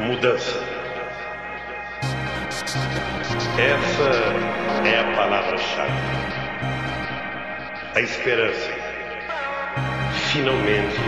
[0.00, 0.58] mudança.
[3.58, 5.92] Essa é a palavra-chave.
[7.94, 8.70] A esperança
[10.32, 10.98] finalmente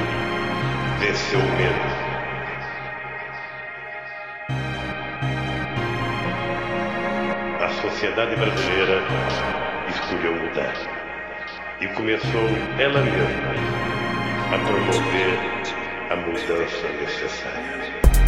[0.99, 2.05] venceu o medo.
[7.61, 9.03] A sociedade brasileira
[9.89, 10.75] escolheu mudar
[11.81, 13.55] e começou ela mesma
[14.53, 15.55] a promover
[16.11, 18.24] a mudança necessária.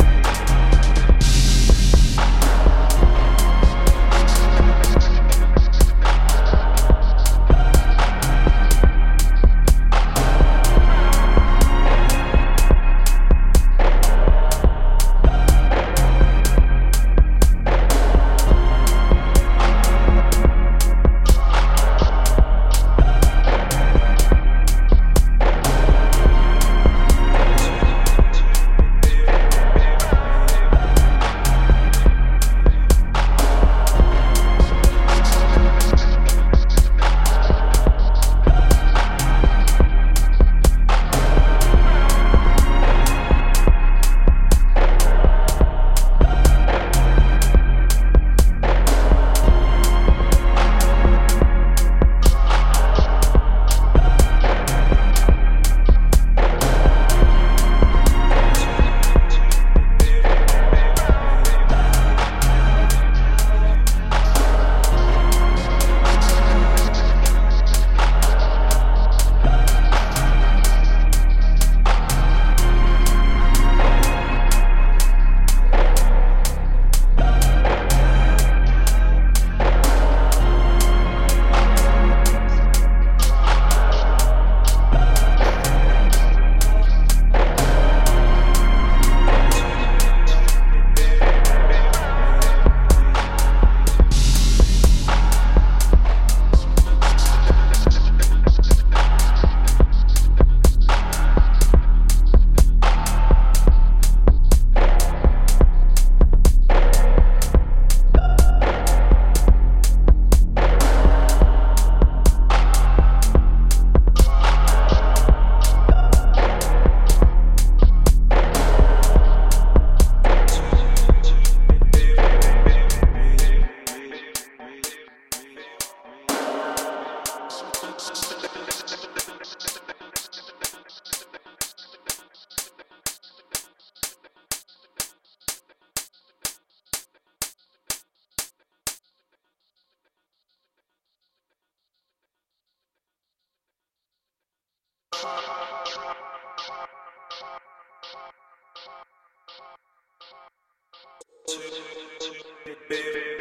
[152.88, 153.35] Baby.